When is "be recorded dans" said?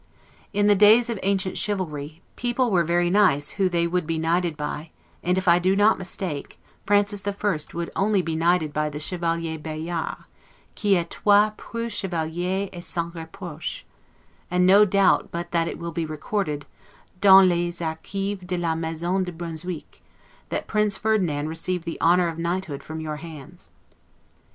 15.91-17.47